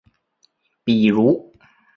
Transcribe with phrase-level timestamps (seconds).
[0.85, 1.53] 比如